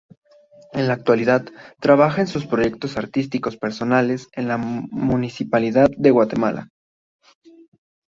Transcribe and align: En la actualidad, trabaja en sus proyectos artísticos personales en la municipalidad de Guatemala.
En 0.73 0.87
la 0.87 0.93
actualidad, 0.95 1.45
trabaja 1.79 2.21
en 2.21 2.27
sus 2.27 2.47
proyectos 2.47 2.97
artísticos 2.97 3.55
personales 3.55 4.29
en 4.31 4.47
la 4.47 4.57
municipalidad 4.57 5.91
de 5.95 6.09
Guatemala. 6.09 6.69